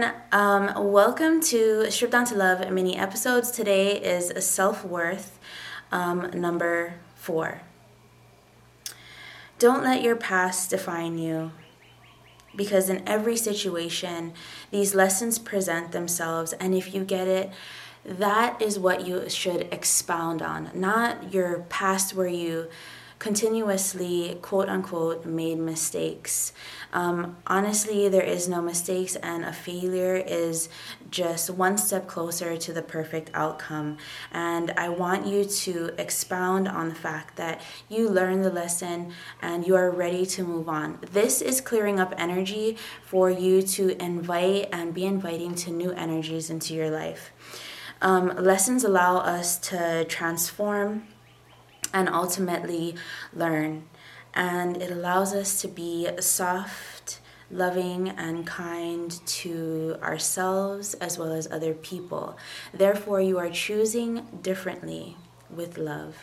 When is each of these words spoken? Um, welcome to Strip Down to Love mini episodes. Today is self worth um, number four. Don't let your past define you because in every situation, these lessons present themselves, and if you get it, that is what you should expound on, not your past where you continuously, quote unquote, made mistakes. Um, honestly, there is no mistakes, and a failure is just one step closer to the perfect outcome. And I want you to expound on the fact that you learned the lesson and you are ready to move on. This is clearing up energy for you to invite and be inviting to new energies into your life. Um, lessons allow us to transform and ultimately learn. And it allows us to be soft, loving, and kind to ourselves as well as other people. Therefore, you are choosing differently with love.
Um, 0.00 0.92
welcome 0.92 1.40
to 1.40 1.90
Strip 1.90 2.12
Down 2.12 2.24
to 2.26 2.36
Love 2.36 2.70
mini 2.70 2.96
episodes. 2.96 3.50
Today 3.50 4.00
is 4.00 4.32
self 4.44 4.84
worth 4.84 5.40
um, 5.90 6.30
number 6.32 6.94
four. 7.16 7.62
Don't 9.58 9.82
let 9.82 10.00
your 10.00 10.14
past 10.14 10.70
define 10.70 11.18
you 11.18 11.50
because 12.54 12.88
in 12.88 13.02
every 13.08 13.36
situation, 13.36 14.34
these 14.70 14.94
lessons 14.94 15.36
present 15.36 15.90
themselves, 15.90 16.52
and 16.52 16.76
if 16.76 16.94
you 16.94 17.02
get 17.02 17.26
it, 17.26 17.50
that 18.04 18.62
is 18.62 18.78
what 18.78 19.04
you 19.04 19.28
should 19.28 19.62
expound 19.72 20.42
on, 20.42 20.70
not 20.74 21.34
your 21.34 21.64
past 21.70 22.14
where 22.14 22.28
you 22.28 22.68
continuously, 23.18 24.38
quote 24.42 24.68
unquote, 24.68 25.24
made 25.24 25.58
mistakes. 25.58 26.52
Um, 26.92 27.36
honestly, 27.46 28.08
there 28.08 28.22
is 28.22 28.48
no 28.48 28.62
mistakes, 28.62 29.16
and 29.16 29.44
a 29.44 29.52
failure 29.52 30.16
is 30.16 30.68
just 31.10 31.50
one 31.50 31.78
step 31.78 32.06
closer 32.06 32.56
to 32.56 32.72
the 32.72 32.82
perfect 32.82 33.30
outcome. 33.34 33.96
And 34.32 34.72
I 34.76 34.88
want 34.88 35.26
you 35.26 35.44
to 35.44 35.90
expound 35.98 36.68
on 36.68 36.88
the 36.88 36.94
fact 36.94 37.36
that 37.36 37.60
you 37.88 38.08
learned 38.08 38.44
the 38.44 38.50
lesson 38.50 39.12
and 39.42 39.66
you 39.66 39.74
are 39.74 39.90
ready 39.90 40.24
to 40.26 40.44
move 40.44 40.68
on. 40.68 40.98
This 41.12 41.42
is 41.42 41.60
clearing 41.60 41.98
up 41.98 42.14
energy 42.16 42.76
for 43.02 43.30
you 43.30 43.62
to 43.62 44.00
invite 44.02 44.68
and 44.72 44.94
be 44.94 45.04
inviting 45.04 45.54
to 45.56 45.70
new 45.70 45.90
energies 45.92 46.50
into 46.50 46.74
your 46.74 46.90
life. 46.90 47.32
Um, 48.00 48.28
lessons 48.36 48.84
allow 48.84 49.18
us 49.18 49.58
to 49.70 50.04
transform 50.04 51.02
and 51.92 52.08
ultimately 52.08 52.94
learn. 53.32 53.84
And 54.34 54.80
it 54.80 54.90
allows 54.90 55.34
us 55.34 55.60
to 55.62 55.68
be 55.68 56.08
soft, 56.20 57.20
loving, 57.50 58.10
and 58.10 58.46
kind 58.46 59.10
to 59.26 59.96
ourselves 60.02 60.94
as 60.94 61.18
well 61.18 61.32
as 61.32 61.50
other 61.50 61.74
people. 61.74 62.36
Therefore, 62.72 63.20
you 63.20 63.38
are 63.38 63.50
choosing 63.50 64.26
differently 64.42 65.16
with 65.50 65.78
love. 65.78 66.16